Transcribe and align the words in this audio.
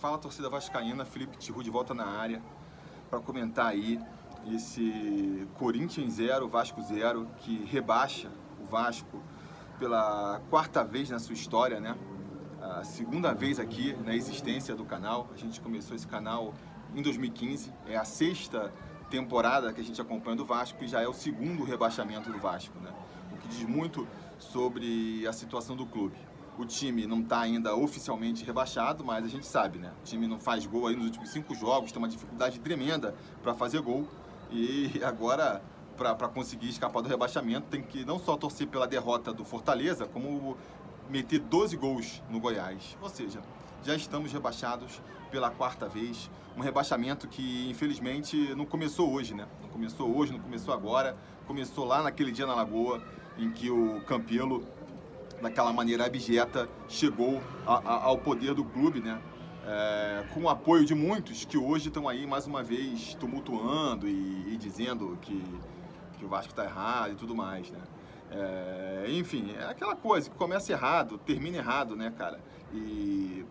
Fala 0.00 0.16
torcida 0.16 0.48
vascaína, 0.48 1.04
Felipe 1.04 1.36
Tiru 1.36 1.62
de 1.62 1.68
volta 1.68 1.92
na 1.92 2.06
área 2.06 2.40
para 3.10 3.20
comentar 3.20 3.66
aí 3.66 4.00
esse 4.50 5.46
Corinthians 5.58 6.14
0, 6.14 6.48
Vasco 6.48 6.80
0, 6.80 7.28
que 7.36 7.66
rebaixa 7.66 8.30
o 8.58 8.64
Vasco 8.64 9.22
pela 9.78 10.40
quarta 10.48 10.82
vez 10.82 11.10
na 11.10 11.18
sua 11.18 11.34
história, 11.34 11.78
né? 11.78 11.94
A 12.62 12.82
segunda 12.82 13.34
vez 13.34 13.60
aqui 13.60 13.94
na 14.02 14.14
existência 14.14 14.74
do 14.74 14.86
canal. 14.86 15.28
A 15.34 15.36
gente 15.36 15.60
começou 15.60 15.94
esse 15.94 16.06
canal 16.06 16.54
em 16.94 17.02
2015, 17.02 17.70
é 17.86 17.98
a 17.98 18.04
sexta 18.04 18.72
temporada 19.10 19.70
que 19.70 19.82
a 19.82 19.84
gente 19.84 20.00
acompanha 20.00 20.38
do 20.38 20.46
Vasco 20.46 20.82
e 20.82 20.88
já 20.88 21.02
é 21.02 21.08
o 21.08 21.12
segundo 21.12 21.62
rebaixamento 21.62 22.32
do 22.32 22.38
Vasco, 22.38 22.78
né? 22.78 22.90
O 23.34 23.36
que 23.36 23.48
diz 23.48 23.64
muito 23.64 24.08
sobre 24.38 25.26
a 25.26 25.32
situação 25.34 25.76
do 25.76 25.84
clube. 25.84 26.16
O 26.58 26.64
time 26.64 27.06
não 27.06 27.20
está 27.20 27.40
ainda 27.40 27.74
oficialmente 27.74 28.44
rebaixado, 28.44 29.04
mas 29.04 29.24
a 29.24 29.28
gente 29.28 29.46
sabe, 29.46 29.78
né? 29.78 29.92
O 30.00 30.04
time 30.04 30.26
não 30.26 30.38
faz 30.38 30.66
gol 30.66 30.86
aí 30.86 30.96
nos 30.96 31.06
últimos 31.06 31.30
cinco 31.30 31.54
jogos, 31.54 31.90
tem 31.90 31.98
uma 32.00 32.08
dificuldade 32.08 32.58
tremenda 32.60 33.14
para 33.42 33.54
fazer 33.54 33.80
gol. 33.80 34.06
E 34.50 35.00
agora, 35.04 35.62
para 35.96 36.28
conseguir 36.28 36.68
escapar 36.68 37.02
do 37.02 37.08
rebaixamento, 37.08 37.68
tem 37.68 37.82
que 37.82 38.04
não 38.04 38.18
só 38.18 38.36
torcer 38.36 38.66
pela 38.66 38.86
derrota 38.86 39.32
do 39.32 39.44
Fortaleza, 39.44 40.06
como 40.06 40.56
meter 41.08 41.40
12 41.40 41.76
gols 41.76 42.22
no 42.28 42.38
Goiás. 42.38 42.96
Ou 43.00 43.08
seja, 43.08 43.40
já 43.82 43.94
estamos 43.94 44.32
rebaixados 44.32 45.00
pela 45.30 45.50
quarta 45.50 45.88
vez. 45.88 46.30
Um 46.56 46.60
rebaixamento 46.60 47.28
que, 47.28 47.70
infelizmente, 47.70 48.54
não 48.54 48.66
começou 48.66 49.12
hoje, 49.12 49.34
né? 49.34 49.46
Não 49.62 49.68
começou 49.68 50.14
hoje, 50.16 50.32
não 50.32 50.40
começou 50.40 50.74
agora. 50.74 51.16
Começou 51.46 51.84
lá 51.84 52.02
naquele 52.02 52.32
dia 52.32 52.46
na 52.46 52.54
Lagoa, 52.54 53.02
em 53.38 53.50
que 53.50 53.70
o 53.70 54.00
Campelo 54.02 54.64
daquela 55.40 55.72
maneira 55.72 56.06
abjeta, 56.06 56.68
chegou 56.88 57.42
a, 57.66 57.74
a, 57.74 58.04
ao 58.04 58.18
poder 58.18 58.54
do 58.54 58.64
clube, 58.64 59.00
né? 59.00 59.20
É, 59.66 60.24
com 60.32 60.44
o 60.44 60.48
apoio 60.48 60.84
de 60.84 60.94
muitos 60.94 61.44
que 61.44 61.58
hoje 61.58 61.88
estão 61.88 62.08
aí 62.08 62.26
mais 62.26 62.46
uma 62.46 62.62
vez 62.62 63.14
tumultuando 63.14 64.08
e, 64.08 64.54
e 64.54 64.56
dizendo 64.56 65.18
que, 65.20 65.44
que 66.18 66.24
o 66.24 66.28
Vasco 66.28 66.50
está 66.50 66.64
errado 66.64 67.12
e 67.12 67.16
tudo 67.16 67.34
mais, 67.34 67.70
né? 67.70 67.80
É, 68.30 69.06
enfim, 69.08 69.54
é 69.58 69.64
aquela 69.64 69.96
coisa 69.96 70.30
que 70.30 70.36
começa 70.36 70.72
errado, 70.72 71.18
termina 71.18 71.58
errado, 71.58 71.96
né, 71.96 72.12
cara? 72.16 72.40
E 72.72 73.44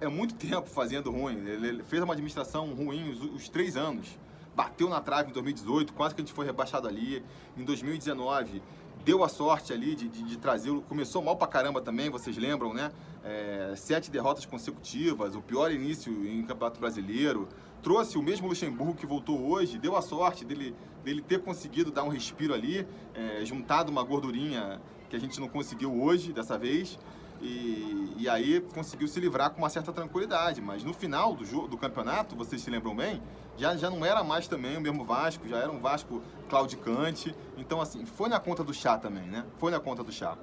é 0.00 0.08
muito 0.08 0.34
tempo 0.34 0.68
fazendo 0.68 1.10
ruim. 1.10 1.36
Ele 1.46 1.82
fez 1.82 2.02
uma 2.02 2.12
administração 2.12 2.74
ruim 2.74 3.10
os, 3.10 3.22
os 3.22 3.48
três 3.48 3.76
anos. 3.76 4.18
Bateu 4.54 4.88
na 4.88 5.00
trave 5.00 5.30
em 5.30 5.32
2018, 5.32 5.92
quase 5.92 6.14
que 6.14 6.20
a 6.20 6.24
gente 6.24 6.34
foi 6.34 6.46
rebaixado 6.46 6.86
ali. 6.88 7.24
Em 7.56 7.64
2019, 7.64 8.62
deu 9.06 9.22
a 9.22 9.28
sorte 9.28 9.72
ali 9.72 9.94
de, 9.94 10.08
de, 10.08 10.24
de 10.24 10.36
trazê-lo. 10.36 10.82
Começou 10.82 11.22
mal 11.22 11.36
pra 11.36 11.46
caramba 11.46 11.80
também, 11.80 12.10
vocês 12.10 12.36
lembram, 12.36 12.74
né? 12.74 12.90
É, 13.24 13.72
sete 13.76 14.10
derrotas 14.10 14.44
consecutivas, 14.44 15.36
o 15.36 15.40
pior 15.40 15.70
início 15.70 16.12
em 16.26 16.42
Campeonato 16.42 16.80
Brasileiro. 16.80 17.48
Trouxe 17.80 18.18
o 18.18 18.22
mesmo 18.22 18.48
Luxemburgo 18.48 18.94
que 18.94 19.06
voltou 19.06 19.48
hoje, 19.48 19.78
deu 19.78 19.96
a 19.96 20.02
sorte 20.02 20.44
dele, 20.44 20.74
dele 21.04 21.22
ter 21.22 21.40
conseguido 21.40 21.92
dar 21.92 22.02
um 22.02 22.08
respiro 22.08 22.52
ali, 22.52 22.84
é, 23.14 23.44
juntado 23.44 23.92
uma 23.92 24.02
gordurinha 24.02 24.80
que 25.08 25.14
a 25.14 25.20
gente 25.20 25.38
não 25.38 25.48
conseguiu 25.48 26.02
hoje, 26.02 26.32
dessa 26.32 26.58
vez. 26.58 26.98
E, 27.40 28.14
e, 28.18 28.28
aí 28.28 28.60
conseguiu 28.74 29.06
se 29.06 29.20
livrar 29.20 29.50
com 29.50 29.58
uma 29.58 29.68
certa 29.68 29.92
tranquilidade. 29.92 30.60
Mas 30.60 30.82
no 30.82 30.94
final 30.94 31.34
do, 31.34 31.44
jogo, 31.44 31.68
do 31.68 31.76
campeonato, 31.76 32.34
vocês 32.34 32.62
se 32.62 32.70
lembram 32.70 32.94
bem, 32.96 33.22
já, 33.56 33.76
já 33.76 33.90
não 33.90 34.04
era 34.04 34.24
mais 34.24 34.48
também 34.48 34.76
o 34.76 34.80
mesmo 34.80 35.04
Vasco, 35.04 35.46
já 35.46 35.58
era 35.58 35.70
um 35.70 35.78
Vasco 35.78 36.22
claudicante. 36.48 37.34
Então, 37.56 37.80
assim, 37.80 38.06
foi 38.06 38.28
na 38.28 38.40
conta 38.40 38.64
do 38.64 38.72
chá 38.72 38.98
também, 38.98 39.24
né? 39.24 39.44
Foi 39.58 39.70
na 39.70 39.80
conta 39.80 40.02
do 40.02 40.12
chá. 40.12 40.36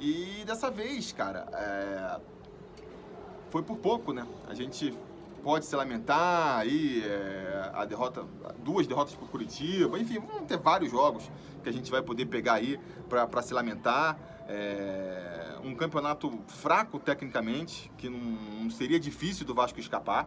E 0.00 0.44
dessa 0.46 0.70
vez, 0.70 1.12
cara, 1.12 1.46
é... 1.52 2.20
foi 3.50 3.62
por 3.62 3.76
pouco, 3.78 4.12
né? 4.12 4.26
A 4.48 4.54
gente 4.54 4.94
pode 5.42 5.66
se 5.66 5.74
lamentar 5.74 6.58
aí, 6.58 7.02
é... 7.04 7.70
a 7.74 7.84
derrota, 7.84 8.24
duas 8.64 8.86
derrotas 8.86 9.14
por 9.14 9.28
Curitiba, 9.28 9.98
enfim, 9.98 10.18
vão 10.18 10.44
ter 10.44 10.58
vários 10.58 10.90
jogos 10.90 11.30
que 11.62 11.68
a 11.68 11.72
gente 11.72 11.90
vai 11.90 12.02
poder 12.02 12.26
pegar 12.26 12.54
aí 12.54 12.78
para 13.08 13.42
se 13.42 13.54
lamentar. 13.54 14.18
É, 14.50 15.58
um 15.62 15.74
campeonato 15.74 16.40
fraco 16.46 16.98
tecnicamente, 16.98 17.90
que 17.98 18.08
não, 18.08 18.18
não, 18.18 18.70
seria 18.70 18.98
difícil 18.98 19.44
do 19.44 19.54
Vasco 19.54 19.78
escapar, 19.78 20.26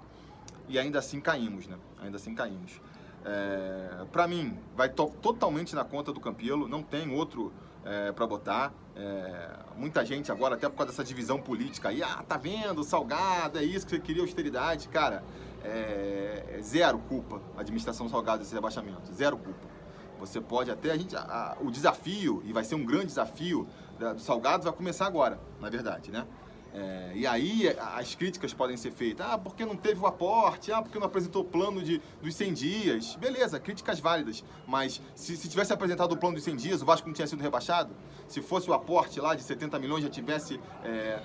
e 0.67 0.77
ainda 0.77 0.99
assim 0.99 1.19
caímos, 1.19 1.67
né? 1.67 1.77
Ainda 1.99 2.17
assim 2.17 2.35
caímos. 2.35 2.79
É, 3.25 4.05
para 4.11 4.27
mim, 4.27 4.57
vai 4.75 4.89
to 4.89 5.11
totalmente 5.21 5.75
na 5.75 5.83
conta 5.83 6.13
do 6.13 6.19
Campelo, 6.19 6.67
não 6.67 6.83
tem 6.83 7.11
outro 7.11 7.51
é, 7.85 8.11
para 8.11 8.27
botar. 8.27 8.73
É, 8.95 9.49
muita 9.75 10.05
gente 10.05 10.31
agora, 10.31 10.55
até 10.55 10.67
por 10.69 10.77
causa 10.77 10.91
dessa 10.91 11.03
divisão 11.03 11.39
política 11.41 11.89
aí, 11.89 12.03
ah, 12.03 12.23
tá 12.27 12.37
vendo, 12.37 12.83
salgado, 12.83 13.57
é 13.57 13.63
isso 13.63 13.85
que 13.85 13.95
você 13.95 13.99
queria, 13.99 14.21
austeridade. 14.21 14.87
Cara, 14.89 15.23
é, 15.63 16.57
é 16.57 16.61
zero 16.61 16.99
culpa 16.99 17.41
a 17.57 17.61
administração 17.61 18.09
salgada 18.09 18.39
desse 18.39 18.53
rebaixamento, 18.53 19.13
zero 19.13 19.37
culpa. 19.37 19.71
Você 20.19 20.39
pode 20.39 20.69
até, 20.69 20.91
a 20.91 20.97
gente, 20.97 21.15
a, 21.15 21.21
a, 21.21 21.57
o 21.61 21.71
desafio, 21.71 22.43
e 22.45 22.53
vai 22.53 22.63
ser 22.63 22.75
um 22.75 22.85
grande 22.85 23.07
desafio 23.07 23.67
da, 23.97 24.13
do 24.13 24.21
Salgado, 24.21 24.63
vai 24.63 24.73
começar 24.73 25.07
agora, 25.07 25.39
na 25.59 25.67
verdade, 25.67 26.11
né? 26.11 26.27
É, 26.73 27.11
e 27.15 27.27
aí 27.27 27.67
as 27.95 28.15
críticas 28.15 28.53
podem 28.53 28.77
ser 28.77 28.91
feitas. 28.91 29.25
Ah, 29.29 29.37
porque 29.37 29.65
não 29.65 29.75
teve 29.75 29.99
o 29.99 30.07
aporte? 30.07 30.71
Ah, 30.71 30.81
porque 30.81 30.97
não 30.97 31.05
apresentou 31.05 31.41
o 31.41 31.45
plano 31.45 31.81
de, 31.81 32.01
dos 32.21 32.33
100 32.35 32.53
dias? 32.53 33.15
Beleza, 33.15 33.59
críticas 33.59 33.99
válidas. 33.99 34.43
Mas 34.65 35.01
se, 35.13 35.35
se 35.35 35.49
tivesse 35.49 35.73
apresentado 35.73 36.13
o 36.13 36.17
plano 36.17 36.35
dos 36.35 36.43
100 36.43 36.55
dias, 36.55 36.81
o 36.81 36.85
Vasco 36.85 37.07
não 37.07 37.13
tinha 37.13 37.27
sido 37.27 37.41
rebaixado? 37.41 37.93
Se 38.27 38.41
fosse 38.41 38.69
o 38.69 38.73
aporte 38.73 39.19
lá 39.19 39.35
de 39.35 39.43
70 39.43 39.77
milhões 39.79 40.03
já 40.03 40.09
tivesse 40.09 40.59
é, 40.83 41.19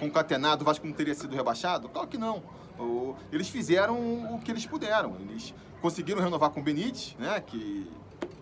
concatenado, 0.00 0.62
o 0.62 0.64
Vasco 0.64 0.86
não 0.86 0.92
teria 0.92 1.14
sido 1.14 1.34
rebaixado? 1.34 1.88
Claro 1.88 2.08
que 2.08 2.18
não. 2.18 2.42
Eles 3.32 3.48
fizeram 3.48 3.96
o 4.34 4.40
que 4.42 4.50
eles 4.50 4.66
puderam. 4.66 5.16
Eles 5.20 5.54
conseguiram 5.80 6.20
renovar 6.20 6.50
com 6.50 6.60
o 6.60 6.62
Benítez, 6.62 7.16
né, 7.18 7.40
que 7.40 7.90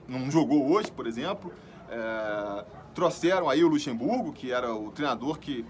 não 0.09 0.31
jogou 0.31 0.71
hoje, 0.71 0.91
por 0.91 1.06
exemplo. 1.06 1.53
É, 1.89 2.65
trouxeram 2.95 3.49
aí 3.49 3.62
o 3.62 3.69
Luxemburgo, 3.69 4.33
que 4.33 4.53
era 4.53 4.75
o 4.75 4.91
treinador 4.91 5.39
que, 5.39 5.65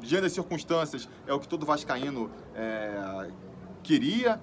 diante 0.00 0.22
das 0.22 0.32
circunstâncias, 0.32 1.08
é 1.26 1.32
o 1.32 1.40
que 1.40 1.48
todo 1.48 1.66
vascaíno 1.66 2.30
é, 2.54 3.30
queria. 3.82 4.40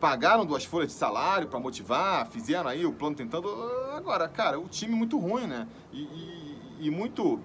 Pagaram 0.00 0.44
duas 0.44 0.64
folhas 0.64 0.88
de 0.88 0.94
salário 0.94 1.48
para 1.48 1.58
motivar, 1.58 2.26
fizeram 2.26 2.68
aí 2.68 2.84
o 2.84 2.92
plano 2.92 3.16
tentando. 3.16 3.48
Agora, 3.94 4.28
cara, 4.28 4.58
o 4.58 4.68
time 4.68 4.94
muito 4.94 5.18
ruim, 5.18 5.46
né? 5.46 5.66
E, 5.92 6.02
e, 6.02 6.76
e 6.80 6.90
muito 6.90 7.40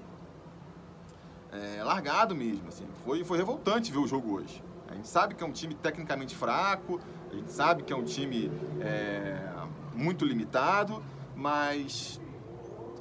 é, 1.51 1.83
largado 1.83 2.35
mesmo, 2.35 2.67
assim. 2.67 2.85
Foi, 3.05 3.23
foi 3.23 3.37
revoltante 3.37 3.91
ver 3.91 3.99
o 3.99 4.07
jogo 4.07 4.35
hoje. 4.35 4.63
A 4.89 4.95
gente 4.95 5.07
sabe 5.07 5.35
que 5.35 5.43
é 5.43 5.47
um 5.47 5.51
time 5.51 5.73
tecnicamente 5.75 6.35
fraco, 6.35 6.99
a 7.31 7.35
gente 7.35 7.51
sabe 7.51 7.83
que 7.83 7.93
é 7.93 7.95
um 7.95 8.03
time 8.03 8.51
é, 8.81 9.39
muito 9.93 10.25
limitado, 10.25 11.03
mas, 11.35 12.19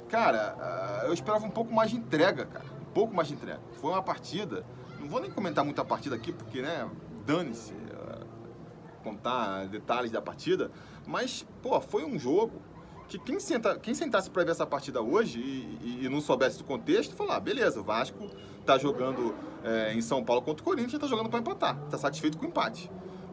cara, 0.07 0.55
ah, 0.59 1.01
eu 1.05 1.13
esperava 1.13 1.45
um 1.45 1.49
pouco 1.49 1.73
mais 1.73 1.89
de 1.89 1.97
entrega, 1.97 2.45
cara. 2.45 2.68
Pouco 2.93 3.15
mais 3.15 3.27
de 3.27 3.35
entrega. 3.35 3.59
Foi 3.73 3.91
uma 3.91 4.01
partida, 4.01 4.65
não 4.99 5.07
vou 5.07 5.19
nem 5.19 5.31
comentar 5.31 5.63
muito 5.63 5.79
a 5.79 5.85
partida 5.85 6.15
aqui, 6.15 6.31
porque, 6.31 6.61
né, 6.61 6.89
dane-se 7.25 7.73
uh, 7.73 8.25
contar 9.03 9.67
detalhes 9.67 10.11
da 10.11 10.21
partida, 10.21 10.71
mas, 11.05 11.45
pô, 11.61 11.79
foi 11.79 12.03
um 12.03 12.17
jogo 12.17 12.61
que 13.07 13.17
quem, 13.17 13.39
senta, 13.39 13.77
quem 13.79 13.93
sentasse 13.93 14.29
para 14.29 14.43
ver 14.43 14.51
essa 14.51 14.67
partida 14.67 15.01
hoje 15.01 15.39
e, 15.39 16.05
e, 16.05 16.09
não 16.09 16.21
soubesse 16.21 16.59
do 16.59 16.63
contexto, 16.63 17.15
falar, 17.15 17.37
ah, 17.37 17.39
beleza, 17.39 17.81
o 17.81 17.83
Vasco 17.83 18.29
tá 18.63 18.77
jogando 18.77 19.33
é, 19.63 19.93
em 19.93 20.01
São 20.01 20.23
Paulo 20.23 20.43
contra 20.43 20.61
o 20.61 20.63
Corinthians 20.63 20.93
e 20.93 20.99
tá 20.99 21.07
jogando 21.07 21.27
para 21.27 21.39
empatar, 21.39 21.75
tá 21.89 21.97
satisfeito 21.97 22.37
com 22.37 22.45
o 22.45 22.49
empate. 22.49 22.89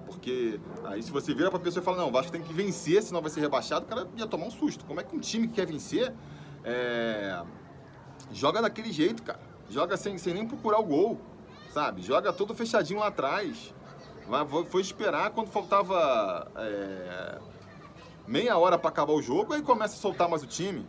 Porque 0.06 0.58
aí 0.84 1.02
se 1.02 1.10
você 1.10 1.34
vira 1.34 1.50
pra 1.50 1.58
pessoa 1.58 1.82
e 1.82 1.84
fala, 1.84 1.98
não, 1.98 2.08
o 2.08 2.12
Vasco 2.12 2.32
tem 2.32 2.40
que 2.40 2.54
vencer, 2.54 3.02
senão 3.02 3.20
vai 3.20 3.30
ser 3.30 3.40
rebaixado, 3.40 3.84
o 3.84 3.88
cara 3.88 4.08
ia 4.16 4.26
tomar 4.26 4.46
um 4.46 4.50
susto. 4.50 4.84
Como 4.86 4.98
é 4.98 5.04
que 5.04 5.14
um 5.14 5.20
time 5.20 5.46
que 5.46 5.54
quer 5.54 5.66
vencer 5.66 6.14
é... 6.64 7.42
joga 8.32 8.62
daquele 8.62 8.90
jeito, 8.90 9.22
cara? 9.22 9.40
Joga 9.68 9.96
sem, 9.96 10.16
sem 10.18 10.34
nem 10.34 10.46
procurar 10.46 10.78
o 10.78 10.84
gol, 10.84 11.20
sabe? 11.72 12.02
Joga 12.02 12.32
todo 12.32 12.54
fechadinho 12.54 13.00
lá 13.00 13.08
atrás. 13.08 13.74
Foi 14.70 14.80
esperar 14.80 15.30
quando 15.30 15.48
faltava 15.48 16.50
é... 16.56 17.38
meia 18.26 18.56
hora 18.58 18.78
para 18.78 18.88
acabar 18.88 19.12
o 19.12 19.22
jogo, 19.22 19.52
aí 19.52 19.62
começa 19.62 19.94
a 19.94 19.98
soltar 19.98 20.28
mais 20.28 20.42
o 20.42 20.46
time. 20.46 20.86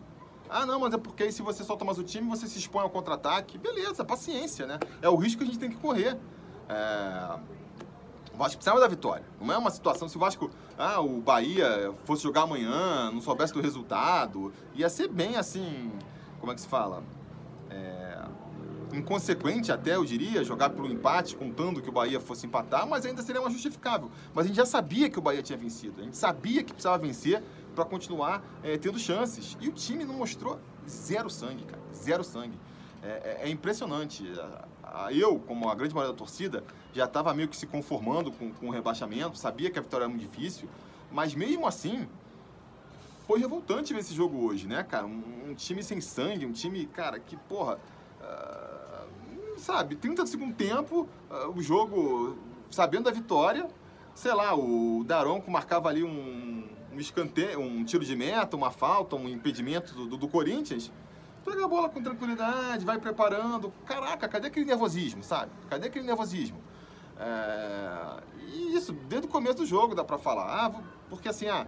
Ah, 0.49 0.65
não, 0.65 0.79
mas 0.79 0.93
é 0.93 0.97
porque 0.97 1.31
se 1.31 1.41
você 1.41 1.63
solta 1.63 1.83
mais 1.83 1.97
o 1.97 2.03
time, 2.03 2.27
você 2.29 2.47
se 2.47 2.57
expõe 2.57 2.81
ao 2.81 2.89
contra-ataque. 2.89 3.57
Beleza, 3.57 4.03
paciência, 4.05 4.65
né? 4.65 4.79
É 5.01 5.09
o 5.09 5.15
risco 5.15 5.39
que 5.39 5.43
a 5.43 5.47
gente 5.47 5.59
tem 5.59 5.69
que 5.69 5.75
correr. 5.75 6.17
É... 6.69 7.57
O 8.33 8.37
Vasco 8.37 8.57
precisava 8.57 8.79
da 8.79 8.87
vitória. 8.87 9.25
Não 9.41 9.53
é 9.53 9.57
uma 9.57 9.71
situação, 9.71 10.07
se 10.07 10.15
o 10.15 10.19
Vasco, 10.19 10.49
ah, 10.77 11.01
o 11.01 11.19
Bahia 11.19 11.91
fosse 12.05 12.21
jogar 12.21 12.43
amanhã, 12.43 13.11
não 13.11 13.19
soubesse 13.19 13.51
do 13.51 13.59
resultado, 13.59 14.53
ia 14.75 14.87
ser 14.89 15.07
bem 15.07 15.37
assim, 15.37 15.91
como 16.39 16.51
é 16.51 16.55
que 16.55 16.61
se 16.61 16.67
fala? 16.67 17.03
É, 17.69 18.23
inconsequente 18.93 19.71
até, 19.71 19.95
eu 19.95 20.05
diria, 20.05 20.43
jogar 20.43 20.69
pelo 20.69 20.87
empate, 20.87 21.35
contando 21.35 21.81
que 21.81 21.89
o 21.89 21.91
Bahia 21.91 22.19
fosse 22.19 22.45
empatar, 22.45 22.87
mas 22.87 23.05
ainda 23.05 23.21
seria 23.21 23.41
mais 23.41 23.53
justificável. 23.53 24.09
Mas 24.33 24.45
a 24.45 24.47
gente 24.47 24.57
já 24.57 24.65
sabia 24.65 25.09
que 25.09 25.19
o 25.19 25.21
Bahia 25.21 25.41
tinha 25.41 25.57
vencido, 25.57 26.01
a 26.01 26.03
gente 26.03 26.17
sabia 26.17 26.63
que 26.63 26.73
precisava 26.73 26.97
vencer 26.97 27.43
para 27.75 27.85
continuar 27.85 28.43
é, 28.63 28.77
tendo 28.77 28.97
chances. 28.97 29.57
E 29.61 29.69
o 29.69 29.71
time 29.71 30.03
não 30.03 30.15
mostrou 30.15 30.59
zero 30.87 31.29
sangue, 31.29 31.63
cara, 31.63 31.81
zero 31.93 32.23
sangue. 32.23 32.57
É, 33.03 33.07
é, 33.07 33.39
é 33.43 33.49
impressionante. 33.49 34.23
Eu, 35.11 35.37
como 35.39 35.69
a 35.69 35.75
grande 35.75 35.93
maioria 35.93 36.13
da 36.13 36.17
torcida, 36.17 36.63
já 36.93 37.05
estava 37.05 37.33
meio 37.33 37.47
que 37.47 37.55
se 37.55 37.67
conformando 37.67 38.31
com, 38.31 38.51
com 38.51 38.67
o 38.67 38.71
rebaixamento, 38.71 39.37
sabia 39.37 39.69
que 39.69 39.77
a 39.77 39.81
vitória 39.81 40.05
era 40.05 40.09
muito 40.09 40.21
difícil, 40.21 40.67
mas 41.11 41.35
mesmo 41.35 41.67
assim, 41.67 42.07
foi 43.27 43.39
revoltante 43.39 43.93
ver 43.93 43.99
esse 43.99 44.13
jogo 44.13 44.45
hoje, 44.45 44.67
né, 44.67 44.83
cara? 44.83 45.05
Um, 45.05 45.49
um 45.49 45.53
time 45.53 45.83
sem 45.83 45.99
sangue, 45.99 46.45
um 46.45 46.53
time, 46.53 46.85
cara, 46.85 47.19
que, 47.19 47.35
porra. 47.35 47.77
Uh, 48.27 49.59
sabe, 49.59 49.95
30 49.95 50.23
do 50.23 50.29
segundo 50.29 50.53
tempo, 50.53 51.07
uh, 51.29 51.49
o 51.55 51.61
jogo 51.61 52.37
sabendo 52.69 53.05
da 53.05 53.11
vitória, 53.11 53.67
sei 54.13 54.33
lá, 54.33 54.55
o 54.55 55.03
Daronco 55.05 55.49
marcava 55.49 55.89
ali 55.89 56.03
um, 56.03 56.67
um 56.93 56.99
escanteio, 56.99 57.59
um 57.59 57.83
tiro 57.83 58.03
de 58.03 58.15
meta, 58.15 58.55
uma 58.55 58.71
falta, 58.71 59.15
um 59.15 59.29
impedimento 59.29 59.93
do, 59.93 60.07
do, 60.07 60.17
do 60.17 60.27
Corinthians 60.27 60.91
pega 61.47 61.63
a 61.63 61.67
bola 61.67 61.87
com 61.87 62.03
tranquilidade, 62.03 62.85
vai 62.85 62.99
preparando. 62.99 63.71
Caraca, 63.85 64.27
cadê 64.27 64.47
aquele 64.47 64.65
nervosismo, 64.65 65.23
sabe? 65.23 65.51
Cadê 65.69 65.87
aquele 65.87 66.05
nervosismo? 66.05 66.61
É... 67.17 68.21
E 68.49 68.75
isso, 68.75 68.91
desde 68.91 69.27
o 69.27 69.31
começo 69.31 69.57
do 69.57 69.65
jogo 69.65 69.95
dá 69.95 70.03
pra 70.03 70.17
falar. 70.17 70.65
Ah, 70.65 70.81
porque 71.09 71.29
assim, 71.29 71.47
ah, 71.47 71.65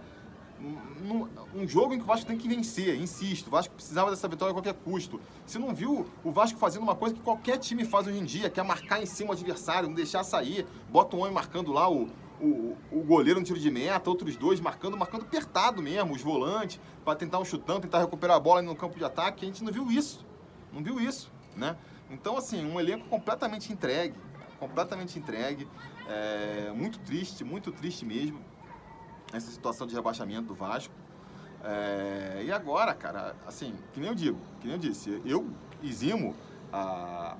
um 1.54 1.66
jogo 1.66 1.94
em 1.94 1.98
que 1.98 2.04
o 2.04 2.06
Vasco 2.06 2.26
tem 2.26 2.36
que 2.36 2.48
vencer, 2.48 3.00
insisto. 3.00 3.48
O 3.48 3.50
Vasco 3.50 3.74
precisava 3.74 4.10
dessa 4.10 4.28
vitória 4.28 4.50
a 4.50 4.54
qualquer 4.54 4.74
custo. 4.74 5.20
Você 5.46 5.58
não 5.58 5.74
viu 5.74 6.06
o 6.22 6.30
Vasco 6.30 6.58
fazendo 6.58 6.82
uma 6.82 6.94
coisa 6.94 7.14
que 7.14 7.20
qualquer 7.20 7.58
time 7.58 7.84
faz 7.84 8.06
hoje 8.06 8.18
em 8.18 8.24
dia, 8.24 8.50
que 8.50 8.60
é 8.60 8.62
marcar 8.62 9.02
em 9.02 9.06
cima 9.06 9.34
do 9.34 9.40
adversário, 9.40 9.88
não 9.88 9.94
deixar 9.94 10.22
sair. 10.22 10.66
Bota 10.90 11.16
um 11.16 11.20
homem 11.20 11.32
marcando 11.32 11.72
lá 11.72 11.90
o, 11.90 12.08
o, 12.40 12.76
o 12.92 13.02
goleiro 13.02 13.40
no 13.40 13.46
tiro 13.46 13.58
de 13.58 13.70
meta, 13.70 14.08
outros 14.10 14.36
dois 14.36 14.60
marcando, 14.60 14.96
marcando 14.96 15.22
apertado 15.22 15.82
mesmo, 15.82 16.14
os 16.14 16.22
volantes, 16.22 16.80
para 17.04 17.16
tentar 17.16 17.38
um 17.38 17.44
chutão, 17.44 17.80
tentar 17.80 18.00
recuperar 18.00 18.36
a 18.36 18.40
bola 18.40 18.62
no 18.62 18.76
campo 18.76 18.98
de 18.98 19.04
ataque. 19.04 19.44
A 19.44 19.48
gente 19.48 19.64
não 19.64 19.72
viu 19.72 19.90
isso. 19.90 20.24
Não 20.72 20.82
viu 20.82 21.00
isso, 21.00 21.32
né? 21.56 21.76
Então, 22.10 22.36
assim, 22.36 22.64
um 22.64 22.78
elenco 22.78 23.08
completamente 23.08 23.72
entregue, 23.72 24.14
completamente 24.58 25.18
entregue. 25.18 25.66
É, 26.08 26.72
muito 26.74 26.98
triste, 27.00 27.44
muito 27.44 27.70
triste 27.70 28.04
mesmo, 28.04 28.40
essa 29.32 29.50
situação 29.50 29.86
de 29.86 29.94
rebaixamento 29.94 30.48
do 30.48 30.54
Vasco. 30.54 30.92
É, 31.62 32.42
e 32.44 32.52
agora, 32.52 32.94
cara, 32.94 33.36
assim, 33.46 33.74
que 33.92 34.00
nem 34.00 34.08
eu 34.08 34.14
digo, 34.14 34.38
que 34.60 34.66
nem 34.66 34.76
eu 34.76 34.80
disse, 34.80 35.20
eu 35.24 35.48
eximo 35.82 36.34
a, 36.72 37.36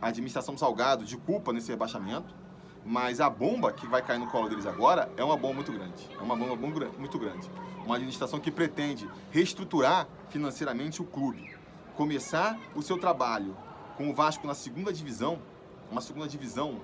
a 0.00 0.08
administração 0.08 0.56
Salgado 0.56 1.04
de 1.04 1.16
culpa 1.16 1.52
nesse 1.52 1.70
rebaixamento 1.70 2.34
mas 2.84 3.20
a 3.20 3.30
bomba 3.30 3.72
que 3.72 3.86
vai 3.86 4.02
cair 4.02 4.18
no 4.18 4.26
colo 4.26 4.48
deles 4.48 4.66
agora 4.66 5.10
é 5.16 5.24
uma 5.24 5.36
bomba 5.36 5.54
muito 5.54 5.72
grande. 5.72 6.08
É 6.18 6.22
uma 6.22 6.36
bomba 6.36 6.54
muito 6.98 7.18
grande. 7.18 7.50
Uma 7.84 7.96
administração 7.96 8.38
que 8.38 8.50
pretende 8.50 9.08
reestruturar 9.30 10.06
financeiramente 10.28 11.00
o 11.00 11.04
clube. 11.04 11.54
Começar 11.96 12.58
o 12.74 12.82
seu 12.82 12.98
trabalho 12.98 13.56
com 13.96 14.10
o 14.10 14.14
Vasco 14.14 14.46
na 14.46 14.54
segunda 14.54 14.92
divisão, 14.92 15.38
uma 15.90 16.00
segunda 16.00 16.28
divisão 16.28 16.80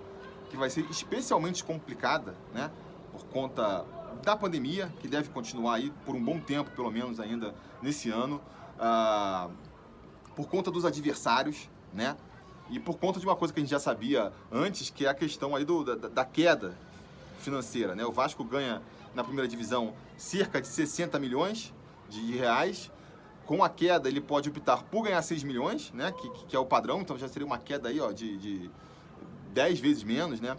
que 0.48 0.56
vai 0.56 0.70
ser 0.70 0.88
especialmente 0.90 1.62
complicada, 1.62 2.34
né? 2.54 2.70
Por 3.12 3.24
conta 3.26 3.84
da 4.22 4.36
pandemia, 4.36 4.92
que 5.00 5.08
deve 5.08 5.28
continuar 5.30 5.76
aí 5.76 5.92
por 6.04 6.14
um 6.14 6.22
bom 6.22 6.38
tempo, 6.38 6.70
pelo 6.70 6.90
menos 6.90 7.18
ainda 7.20 7.54
nesse 7.82 8.10
ano. 8.10 8.40
Ah, 8.78 9.48
por 10.36 10.48
conta 10.48 10.70
dos 10.70 10.84
adversários, 10.84 11.68
né? 11.92 12.16
E 12.70 12.78
por 12.78 12.96
conta 12.98 13.18
de 13.18 13.26
uma 13.26 13.34
coisa 13.34 13.52
que 13.52 13.60
a 13.60 13.62
gente 13.62 13.70
já 13.70 13.80
sabia 13.80 14.32
antes, 14.50 14.90
que 14.90 15.04
é 15.04 15.08
a 15.08 15.14
questão 15.14 15.56
aí 15.56 15.64
do, 15.64 15.84
da, 15.84 16.08
da 16.08 16.24
queda 16.24 16.74
financeira. 17.40 17.94
Né? 17.96 18.04
O 18.04 18.12
Vasco 18.12 18.44
ganha 18.44 18.80
na 19.12 19.24
primeira 19.24 19.48
divisão 19.48 19.92
cerca 20.16 20.60
de 20.60 20.68
60 20.68 21.18
milhões 21.18 21.74
de 22.08 22.36
reais. 22.36 22.90
Com 23.44 23.64
a 23.64 23.68
queda, 23.68 24.08
ele 24.08 24.20
pode 24.20 24.48
optar 24.48 24.84
por 24.84 25.02
ganhar 25.02 25.20
6 25.20 25.42
milhões, 25.42 25.92
né? 25.92 26.12
que, 26.12 26.30
que 26.46 26.54
é 26.54 26.58
o 26.58 26.64
padrão, 26.64 27.00
então 27.00 27.18
já 27.18 27.26
seria 27.26 27.44
uma 27.44 27.58
queda 27.58 27.88
aí, 27.88 27.98
ó, 27.98 28.12
de, 28.12 28.38
de 28.38 28.70
10 29.52 29.80
vezes 29.80 30.04
menos, 30.04 30.40
né? 30.40 30.56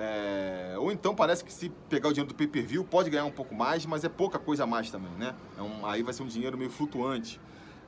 É, 0.00 0.76
ou 0.78 0.92
então 0.92 1.12
parece 1.12 1.44
que 1.44 1.52
se 1.52 1.68
pegar 1.88 2.08
o 2.08 2.12
dinheiro 2.12 2.32
do 2.32 2.36
pay-per-view 2.36 2.84
pode 2.84 3.10
ganhar 3.10 3.24
um 3.24 3.32
pouco 3.32 3.52
mais, 3.52 3.84
mas 3.84 4.04
é 4.04 4.08
pouca 4.08 4.38
coisa 4.38 4.62
a 4.62 4.66
mais 4.66 4.92
também, 4.92 5.10
né? 5.18 5.34
É 5.58 5.62
um, 5.62 5.84
aí 5.84 6.04
vai 6.04 6.14
ser 6.14 6.22
um 6.22 6.28
dinheiro 6.28 6.56
meio 6.56 6.70
flutuante. 6.70 7.40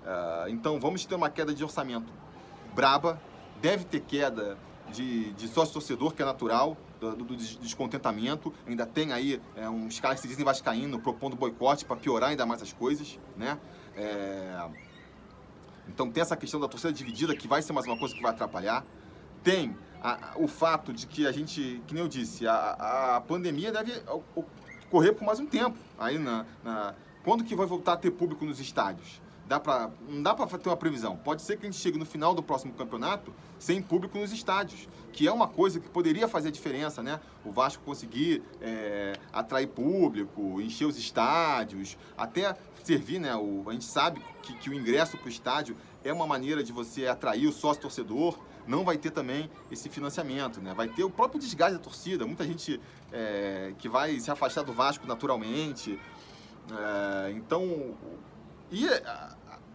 É, 0.04 0.50
então 0.50 0.80
vamos 0.80 1.04
ter 1.04 1.14
uma 1.14 1.30
queda 1.30 1.54
de 1.54 1.62
orçamento 1.62 2.12
braba, 2.74 3.20
deve 3.62 3.84
ter 3.84 4.00
queda 4.00 4.58
de, 4.92 5.32
de 5.34 5.46
sócio-torcedor, 5.46 6.12
que 6.12 6.20
é 6.20 6.24
natural, 6.24 6.76
do, 6.98 7.14
do, 7.14 7.36
descontentamento. 7.36 8.52
Ainda 8.66 8.84
tem 8.84 9.12
aí 9.12 9.40
é, 9.56 9.68
uns 9.68 10.00
caras 10.00 10.16
que 10.16 10.22
se 10.22 10.28
dizem 10.28 10.44
vascaíno 10.44 10.98
propondo 10.98 11.36
boicote 11.36 11.84
para 11.84 11.96
piorar 11.96 12.30
ainda 12.30 12.44
mais 12.44 12.60
as 12.60 12.72
coisas, 12.72 13.18
né? 13.36 13.58
É... 13.96 14.68
Então 15.88 16.10
tem 16.10 16.20
essa 16.20 16.36
questão 16.36 16.60
da 16.60 16.68
torcida 16.68 16.92
dividida 16.92 17.34
que 17.34 17.48
vai 17.48 17.62
ser 17.62 17.72
mais 17.72 17.86
uma 17.86 17.96
coisa 17.96 18.14
que 18.14 18.22
vai 18.22 18.32
atrapalhar. 18.32 18.84
Tem 19.42 19.76
a, 20.02 20.32
o 20.36 20.46
fato 20.46 20.92
de 20.92 21.06
que 21.06 21.26
a 21.26 21.32
gente, 21.32 21.82
que 21.86 21.94
nem 21.94 22.02
eu 22.02 22.08
disse, 22.08 22.46
a, 22.46 23.16
a 23.16 23.20
pandemia 23.20 23.72
deve 23.72 23.92
ocorrer 24.86 25.14
por 25.14 25.24
mais 25.24 25.38
um 25.40 25.46
tempo. 25.46 25.76
Aí 25.98 26.18
na, 26.18 26.44
na, 26.64 26.94
quando 27.24 27.44
que 27.44 27.54
vai 27.54 27.66
voltar 27.66 27.94
a 27.94 27.96
ter 27.96 28.10
público 28.10 28.44
nos 28.44 28.60
estádios? 28.60 29.20
dá 29.50 29.58
pra, 29.58 29.90
não 30.08 30.22
dá 30.22 30.32
para 30.32 30.46
ter 30.46 30.68
uma 30.68 30.76
previsão. 30.76 31.16
Pode 31.16 31.42
ser 31.42 31.56
que 31.56 31.66
a 31.66 31.70
gente 31.70 31.80
chegue 31.80 31.98
no 31.98 32.06
final 32.06 32.32
do 32.32 32.40
próximo 32.40 32.72
campeonato 32.72 33.34
sem 33.58 33.82
público 33.82 34.16
nos 34.16 34.32
estádios, 34.32 34.88
que 35.12 35.26
é 35.26 35.32
uma 35.32 35.48
coisa 35.48 35.80
que 35.80 35.88
poderia 35.88 36.28
fazer 36.28 36.52
diferença, 36.52 37.02
né? 37.02 37.18
O 37.44 37.50
Vasco 37.50 37.82
conseguir 37.82 38.44
é, 38.60 39.14
atrair 39.32 39.66
público, 39.66 40.60
encher 40.60 40.86
os 40.86 40.96
estádios, 40.96 41.98
até 42.16 42.56
servir, 42.84 43.18
né? 43.18 43.34
O, 43.34 43.64
a 43.68 43.72
gente 43.72 43.86
sabe 43.86 44.22
que, 44.40 44.54
que 44.54 44.70
o 44.70 44.74
ingresso 44.74 45.18
para 45.18 45.26
o 45.26 45.28
estádio 45.28 45.76
é 46.04 46.12
uma 46.12 46.28
maneira 46.28 46.62
de 46.62 46.70
você 46.70 47.08
atrair 47.08 47.48
o 47.48 47.52
sócio 47.52 47.82
torcedor. 47.82 48.38
Não 48.70 48.84
vai 48.84 48.96
ter 48.96 49.10
também 49.10 49.50
esse 49.70 49.88
financiamento, 49.88 50.60
né? 50.60 50.72
Vai 50.72 50.86
ter 50.86 51.02
o 51.02 51.10
próprio 51.10 51.40
desgaste 51.40 51.76
da 51.76 51.82
torcida. 51.82 52.24
Muita 52.24 52.44
gente 52.44 52.80
é, 53.12 53.74
que 53.76 53.88
vai 53.88 54.20
se 54.20 54.30
afastar 54.30 54.62
do 54.62 54.72
Vasco 54.72 55.06
naturalmente. 55.08 55.98
É, 56.70 57.32
então, 57.32 57.96
e 58.70 58.86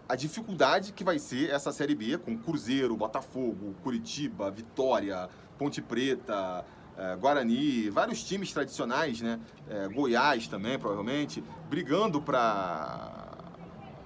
a 0.07 0.15
dificuldade 0.15 0.93
que 0.93 1.03
vai 1.03 1.19
ser 1.19 1.49
essa 1.49 1.73
Série 1.73 1.93
B 1.93 2.17
com 2.17 2.37
Cruzeiro, 2.37 2.95
Botafogo, 2.95 3.75
Curitiba, 3.83 4.49
Vitória, 4.49 5.29
Ponte 5.57 5.81
Preta, 5.81 6.63
é, 6.97 7.17
Guarani, 7.17 7.89
vários 7.89 8.23
times 8.23 8.53
tradicionais, 8.53 9.19
né? 9.19 9.41
É, 9.67 9.89
Goiás 9.89 10.47
também, 10.47 10.79
provavelmente, 10.79 11.43
brigando 11.69 12.21
para 12.21 13.23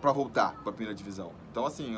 para 0.02 0.14
voltar 0.14 0.54
para 0.64 0.70
a 0.70 0.74
primeira 0.74 0.96
divisão. 0.96 1.34
Então, 1.52 1.66
assim, 1.66 1.98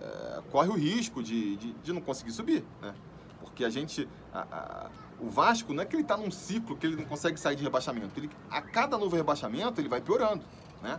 é, 0.00 0.42
corre 0.50 0.68
o 0.68 0.74
risco 0.74 1.22
de, 1.22 1.56
de, 1.56 1.72
de, 1.72 1.92
não 1.92 2.00
conseguir 2.00 2.32
subir, 2.32 2.64
né? 2.80 2.94
Porque 3.40 3.64
a 3.64 3.70
gente... 3.70 4.08
A, 4.32 4.40
a, 4.40 4.90
o 5.20 5.28
Vasco 5.28 5.74
não 5.74 5.82
é 5.82 5.86
que 5.86 5.94
ele 5.94 6.02
está 6.02 6.16
num 6.16 6.30
ciclo 6.30 6.76
que 6.76 6.86
ele 6.86 6.96
não 6.96 7.04
consegue 7.04 7.38
sair 7.38 7.54
de 7.54 7.62
rebaixamento. 7.62 8.18
Ele, 8.18 8.30
a 8.50 8.62
cada 8.62 8.96
novo 8.96 9.14
rebaixamento, 9.14 9.78
ele 9.78 9.88
vai 9.88 10.00
piorando, 10.00 10.42
né? 10.82 10.98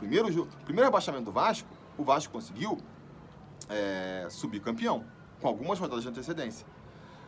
primeiro, 0.00 0.46
primeiro 0.64 0.86
rebaixamento 0.86 1.26
do 1.26 1.32
Vasco, 1.32 1.68
o 1.96 2.02
Vasco 2.02 2.32
conseguiu 2.32 2.78
é, 3.68 4.26
subir 4.30 4.60
campeão, 4.60 5.04
com 5.40 5.46
algumas 5.46 5.78
rodadas 5.78 6.02
de 6.02 6.08
antecedência. 6.08 6.66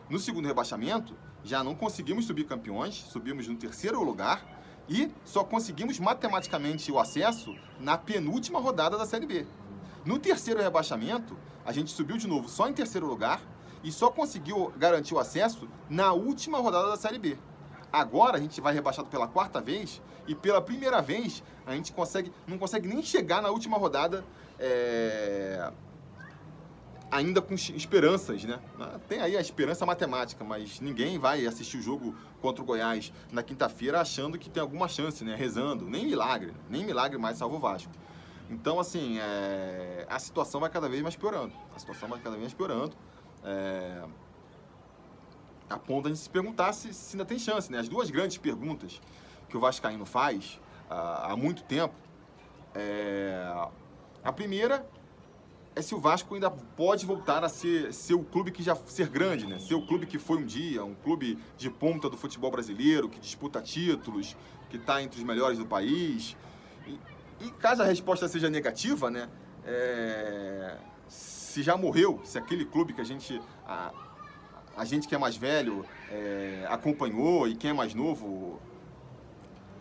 No 0.09 0.19
segundo 0.19 0.47
rebaixamento, 0.47 1.15
já 1.43 1.63
não 1.63 1.75
conseguimos 1.75 2.25
subir 2.25 2.45
campeões, 2.45 2.95
subimos 2.95 3.47
no 3.47 3.55
terceiro 3.55 4.01
lugar 4.03 4.45
e 4.89 5.11
só 5.23 5.43
conseguimos 5.43 5.99
matematicamente 5.99 6.91
o 6.91 6.99
acesso 6.99 7.55
na 7.79 7.97
penúltima 7.97 8.59
rodada 8.59 8.97
da 8.97 9.05
Série 9.05 9.25
B. 9.25 9.47
No 10.05 10.19
terceiro 10.19 10.61
rebaixamento, 10.61 11.37
a 11.65 11.71
gente 11.71 11.91
subiu 11.91 12.17
de 12.17 12.27
novo 12.27 12.49
só 12.49 12.67
em 12.67 12.73
terceiro 12.73 13.07
lugar 13.07 13.41
e 13.83 13.91
só 13.91 14.09
conseguiu 14.09 14.73
garantir 14.77 15.13
o 15.13 15.19
acesso 15.19 15.67
na 15.89 16.11
última 16.11 16.59
rodada 16.59 16.89
da 16.89 16.97
Série 16.97 17.17
B. 17.17 17.37
Agora 17.91 18.37
a 18.37 18.39
gente 18.39 18.59
vai 18.59 18.73
rebaixado 18.73 19.07
pela 19.07 19.27
quarta 19.27 19.61
vez 19.61 20.01
e 20.27 20.35
pela 20.35 20.61
primeira 20.61 21.01
vez 21.01 21.43
a 21.65 21.73
gente 21.75 21.93
consegue, 21.93 22.33
não 22.47 22.57
consegue 22.57 22.87
nem 22.87 23.01
chegar 23.01 23.41
na 23.41 23.49
última 23.49 23.77
rodada 23.77 24.25
é, 24.59 25.71
ainda 27.11 27.41
com 27.41 27.53
esperanças, 27.53 28.43
né? 28.43 28.59
Tem 29.07 29.21
aí 29.21 29.37
a 29.37 29.41
esperança 29.41 29.85
matemática, 29.85 30.43
mas 30.43 30.81
ninguém 30.81 31.19
vai 31.19 31.45
assistir 31.45 31.77
o 31.77 31.81
jogo 31.81 32.15
contra 32.41 32.63
o 32.63 32.65
Goiás 32.65 33.13
na 33.31 33.43
quinta-feira 33.43 34.01
achando 34.01 34.37
que 34.39 34.49
tem 34.49 34.59
alguma 34.59 34.87
chance, 34.87 35.23
né? 35.23 35.35
Rezando, 35.35 35.85
nem 35.85 36.05
milagre, 36.05 36.53
nem 36.69 36.83
milagre 36.83 37.17
mais 37.17 37.37
salva 37.37 37.55
o 37.55 37.59
Vasco. 37.59 37.91
Então, 38.49 38.79
assim, 38.79 39.17
é, 39.19 40.05
a 40.09 40.19
situação 40.19 40.61
vai 40.61 40.69
cada 40.69 40.87
vez 40.87 41.01
mais 41.01 41.15
piorando. 41.15 41.53
A 41.75 41.79
situação 41.79 42.07
vai 42.09 42.19
cada 42.19 42.31
vez 42.31 42.41
mais 42.41 42.53
piorando. 42.53 42.95
É, 43.43 44.03
a 45.69 45.77
ponto 45.77 46.03
de 46.03 46.11
a 46.11 46.15
gente 46.15 46.23
se 46.23 46.29
perguntar 46.29 46.73
se, 46.73 46.93
se, 46.93 47.15
ainda 47.15 47.25
tem 47.25 47.39
chance, 47.39 47.71
né? 47.71 47.79
As 47.79 47.89
duas 47.89 48.09
grandes 48.09 48.37
perguntas 48.37 49.01
que 49.49 49.57
o 49.57 49.59
Vascaíno 49.59 50.05
faz 50.05 50.59
uh, 50.89 51.31
há 51.31 51.35
muito 51.35 51.63
tempo 51.63 51.95
é... 52.75 53.67
A 54.23 54.31
primeira 54.31 54.87
é 55.75 55.81
se 55.81 55.93
o 55.95 55.99
Vasco 55.99 56.33
ainda 56.33 56.49
pode 56.49 57.05
voltar 57.05 57.43
a 57.43 57.49
ser, 57.49 57.93
ser 57.93 58.13
o 58.13 58.23
clube 58.23 58.51
que 58.51 58.63
já 58.63 58.75
ser 58.75 59.09
grande, 59.09 59.45
né? 59.45 59.59
Ser 59.59 59.75
o 59.75 59.85
clube 59.85 60.05
que 60.05 60.17
foi 60.17 60.37
um 60.37 60.45
dia, 60.45 60.83
um 60.83 60.93
clube 60.93 61.37
de 61.57 61.69
ponta 61.69 62.09
do 62.09 62.15
futebol 62.15 62.51
brasileiro, 62.51 63.09
que 63.09 63.19
disputa 63.19 63.61
títulos, 63.61 64.37
que 64.69 64.77
está 64.77 65.01
entre 65.01 65.19
os 65.19 65.25
melhores 65.25 65.57
do 65.57 65.65
país. 65.65 66.37
E, 67.43 67.51
caso 67.51 67.81
a 67.81 67.85
resposta 67.85 68.27
seja 68.27 68.49
negativa, 68.49 69.09
né? 69.09 69.29
É 69.65 70.77
se 71.53 71.61
já 71.61 71.77
morreu, 71.77 72.19
se 72.23 72.35
aquele 72.35 72.65
clube 72.65 72.93
que 72.93 73.01
a 73.01 73.03
gente, 73.03 73.39
a, 73.67 73.93
a 74.75 74.83
gente 74.83 75.07
que 75.07 75.13
é 75.13 75.19
mais 75.19 75.37
velho 75.37 75.85
é, 76.09 76.65
acompanhou 76.67 77.47
e 77.47 77.55
quem 77.55 77.69
é 77.69 77.73
mais 77.73 77.93
novo 77.93 78.59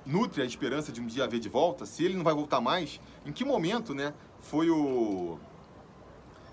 nutre 0.05 0.43
a 0.43 0.45
esperança 0.45 0.93
de 0.93 1.01
um 1.01 1.07
dia 1.07 1.27
ver 1.27 1.39
de 1.39 1.49
volta, 1.49 1.87
se 1.87 2.05
ele 2.05 2.15
não 2.15 2.23
vai 2.23 2.35
voltar 2.35 2.61
mais, 2.61 3.01
em 3.25 3.33
que 3.33 3.43
momento, 3.43 3.95
né, 3.95 4.13
foi 4.39 4.69
o... 4.69 5.39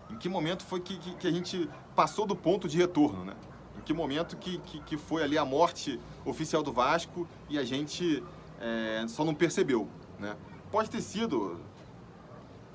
Em 0.09 0.15
que 0.15 0.29
momento 0.29 0.63
foi 0.63 0.79
que, 0.79 0.97
que, 0.97 1.15
que 1.15 1.27
a 1.27 1.31
gente 1.31 1.69
passou 1.93 2.25
do 2.25 2.35
ponto 2.35 2.65
de 2.67 2.77
retorno, 2.77 3.25
né? 3.25 3.35
Em 3.77 3.81
que 3.81 3.93
momento 3.93 4.37
que, 4.37 4.57
que, 4.59 4.79
que 4.79 4.97
foi 4.97 5.21
ali 5.21 5.37
a 5.37 5.43
morte 5.43 5.99
oficial 6.23 6.63
do 6.63 6.71
Vasco 6.71 7.27
e 7.49 7.59
a 7.59 7.63
gente 7.65 8.23
é, 8.59 9.05
só 9.07 9.25
não 9.25 9.35
percebeu, 9.35 9.87
né? 10.17 10.37
Pode 10.71 10.89
ter 10.89 11.01
sido 11.01 11.59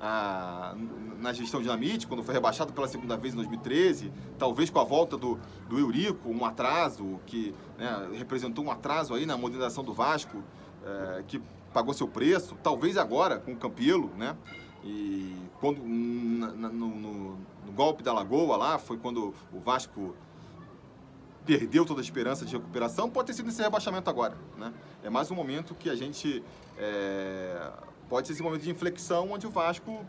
a, 0.01 0.75
na 1.19 1.31
gestão 1.31 1.61
dinamite, 1.61 2.05
quando 2.07 2.23
foi 2.23 2.33
rebaixado 2.33 2.73
pela 2.73 2.87
segunda 2.87 3.15
vez 3.15 3.33
em 3.33 3.37
2013, 3.37 4.11
talvez 4.37 4.69
com 4.69 4.79
a 4.79 4.83
volta 4.83 5.15
do, 5.17 5.39
do 5.69 5.79
Eurico, 5.79 6.29
um 6.29 6.43
atraso 6.43 7.19
que 7.25 7.55
né, 7.77 8.09
representou 8.13 8.65
um 8.65 8.71
atraso 8.71 9.13
aí 9.13 9.25
na 9.25 9.37
modernização 9.37 9.83
do 9.83 9.93
Vasco, 9.93 10.43
é, 10.85 11.23
que 11.25 11.41
pagou 11.73 11.93
seu 11.93 12.07
preço, 12.07 12.57
talvez 12.61 12.97
agora 12.97 13.37
com 13.39 13.53
o 13.53 13.55
Campelo, 13.55 14.11
né? 14.17 14.35
E 14.83 15.35
quando 15.59 15.79
no, 15.81 16.69
no, 16.69 17.37
no 17.65 17.71
golpe 17.73 18.03
da 18.03 18.13
Lagoa 18.13 18.55
lá, 18.55 18.77
foi 18.77 18.97
quando 18.97 19.33
o 19.51 19.59
Vasco 19.59 20.15
perdeu 21.45 21.85
toda 21.85 22.01
a 22.01 22.03
esperança 22.03 22.45
de 22.45 22.53
recuperação, 22.53 23.09
pode 23.09 23.27
ter 23.27 23.33
sido 23.33 23.49
esse 23.49 23.61
rebaixamento 23.61 24.09
agora, 24.09 24.35
né? 24.57 24.73
É 25.03 25.09
mais 25.09 25.29
um 25.29 25.35
momento 25.35 25.75
que 25.75 25.89
a 25.89 25.95
gente 25.95 26.43
é, 26.77 27.71
pode 28.09 28.27
ser 28.27 28.33
esse 28.33 28.41
momento 28.41 28.63
de 28.63 28.69
inflexão 28.71 29.31
onde 29.31 29.45
o 29.45 29.49
Vasco 29.51 30.03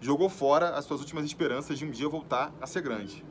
jogou 0.00 0.28
fora 0.28 0.70
as 0.70 0.84
suas 0.84 1.00
últimas 1.00 1.24
esperanças 1.24 1.78
de 1.78 1.84
um 1.84 1.90
dia 1.90 2.08
voltar 2.08 2.52
a 2.60 2.66
ser 2.66 2.82
grande. 2.82 3.24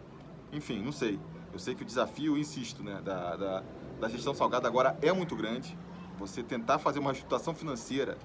Enfim, 0.52 0.82
não 0.82 0.92
sei. 0.92 1.20
Eu 1.52 1.60
sei 1.60 1.76
que 1.76 1.84
o 1.84 1.86
desafio, 1.86 2.38
insisto, 2.38 2.84
né, 2.84 3.00
da, 3.04 3.36
da, 3.36 3.64
da 4.00 4.10
gestão 4.10 4.34
salgada 4.34 4.68
agora 4.68 4.98
é 5.02 5.14
muito 5.14 5.36
grande. 5.36 5.78
Você 6.20 6.44
tentar 6.44 6.80
fazer 6.80 7.00
uma 7.00 7.12
reestruturação 7.12 7.54
financeira, 7.54 8.18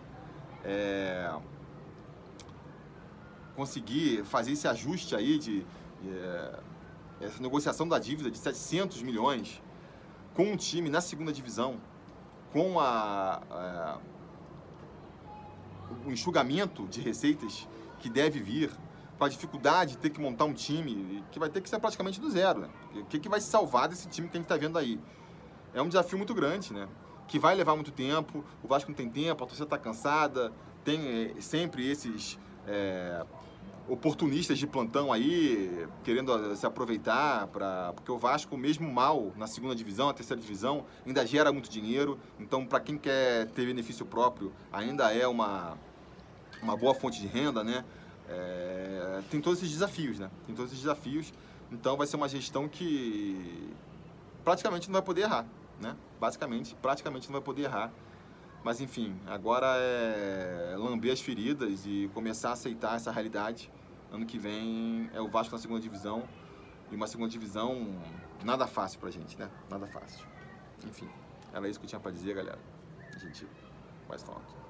é, 0.65 1.31
conseguir 3.55 4.25
fazer 4.25 4.53
esse 4.53 4.67
ajuste 4.67 5.15
aí 5.15 5.39
de, 5.39 5.61
de 6.01 6.11
é, 6.11 6.59
essa 7.21 7.43
negociação 7.43 7.89
da 7.89 7.99
dívida 7.99 8.31
de 8.31 8.39
700 8.39 9.03
milhões 9.03 9.63
com 10.35 10.45
um 10.45 10.57
time 10.57 10.89
na 10.89 11.01
segunda 11.01 11.33
divisão, 11.33 11.81
com 12.53 12.79
a, 12.79 13.43
a 13.51 13.99
o 16.07 16.11
enxugamento 16.11 16.87
de 16.87 17.01
receitas 17.01 17.67
que 17.99 18.09
deve 18.09 18.41
vir, 18.41 18.71
com 19.19 19.25
a 19.25 19.29
dificuldade 19.29 19.93
de 19.93 19.99
ter 19.99 20.11
que 20.11 20.21
montar 20.21 20.45
um 20.45 20.53
time 20.53 21.25
que 21.33 21.39
vai 21.39 21.49
ter 21.49 21.61
que 21.61 21.69
ser 21.69 21.79
praticamente 21.81 22.21
do 22.21 22.31
zero. 22.31 22.61
Né? 22.61 22.69
O 22.95 23.05
que, 23.05 23.19
que 23.19 23.29
vai 23.29 23.41
salvar 23.41 23.89
desse 23.89 24.09
time 24.09 24.29
que 24.29 24.37
a 24.37 24.39
gente 24.39 24.45
está 24.45 24.57
vendo 24.57 24.79
aí? 24.79 25.01
É 25.75 25.83
um 25.83 25.89
desafio 25.89 26.17
muito 26.17 26.35
grande, 26.35 26.73
né? 26.73 26.89
Que 27.27 27.39
vai 27.39 27.55
levar 27.55 27.75
muito 27.75 27.91
tempo, 27.91 28.45
o 28.63 28.69
Vasco 28.69 28.91
não 28.91 28.97
tem 28.97 29.09
tempo, 29.11 29.43
a 29.45 29.47
torcida 29.47 29.65
está 29.65 29.77
cansada, 29.77 30.53
tem 30.85 31.35
é, 31.37 31.41
sempre 31.41 31.87
esses 31.87 32.39
é, 32.67 33.25
oportunistas 33.89 34.59
de 34.59 34.67
plantão 34.67 35.13
aí, 35.13 35.89
querendo 36.05 36.55
se 36.55 36.67
aproveitar, 36.67 37.47
pra, 37.49 37.93
porque 37.95 38.13
o 38.13 38.19
Vasco, 38.19 38.57
mesmo 38.57 38.91
mal 38.91 39.33
na 39.37 39.47
segunda 39.47 39.75
divisão, 39.75 40.09
na 40.09 40.15
terceira 40.15 40.41
divisão, 40.41 40.85
ainda 41.07 41.27
gera 41.27 41.53
muito 41.53 41.71
dinheiro. 41.71 42.19
Então, 42.39 42.67
para 42.67 42.81
quem 42.81 42.99
quer 42.99 43.47
ter 43.47 43.67
benefício 43.67 44.05
próprio, 44.05 44.53
ainda 44.71 45.13
é 45.13 45.27
uma, 45.27 45.79
uma 46.63 46.77
boa 46.77 46.95
fonte 46.95 47.21
de 47.21 47.27
renda, 47.27 47.65
né? 47.65 47.85
É, 48.29 49.23
tem 49.31 49.41
todos 49.41 49.61
esses 49.61 49.73
desafios, 49.73 50.19
né? 50.19 50.31
Tem 50.47 50.55
todos 50.55 50.71
esses 50.71 50.83
desafios. 50.83 51.33
Então, 51.73 51.97
vai 51.97 52.07
ser 52.07 52.17
uma 52.17 52.29
gestão 52.29 52.69
que 52.69 53.73
praticamente 54.45 54.89
não 54.89 54.95
vai 54.95 55.03
poder 55.03 55.23
errar, 55.23 55.47
né? 55.81 55.97
Basicamente, 56.21 56.77
praticamente 56.83 57.27
não 57.29 57.33
vai 57.33 57.43
poder 57.43 57.63
errar. 57.63 57.91
Mas 58.63 58.81
enfim, 58.81 59.17
agora 59.27 59.67
é 59.79 60.75
lamber 60.77 61.13
as 61.13 61.21
feridas 61.21 61.87
e 61.87 62.11
começar 62.13 62.51
a 62.51 62.53
aceitar 62.53 62.97
essa 62.97 63.11
realidade 63.11 63.71
ano 64.13 64.27
que 64.27 64.39
vem 64.39 65.11
é 65.13 65.21
o 65.21 65.29
Vasco 65.29 65.55
na 65.55 65.61
segunda 65.61 65.81
divisão. 65.81 66.29
E 66.91 66.97
uma 66.97 67.07
segunda 67.07 67.29
divisão 67.29 67.95
nada 68.45 68.67
fácil 68.67 68.99
pra 68.99 69.11
gente, 69.11 69.39
né? 69.39 69.51
Nada 69.69 69.87
fácil. 69.87 70.27
Enfim, 70.87 71.09
era 71.53 71.69
isso 71.69 71.79
que 71.79 71.85
eu 71.85 71.89
tinha 71.89 72.01
pra 72.01 72.11
dizer, 72.11 72.35
galera. 72.35 72.59
A 73.15 73.19
gente 73.19 73.47
vai 74.09 74.19
falando. 74.19 74.68